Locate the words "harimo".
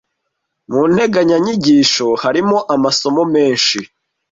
2.23-2.57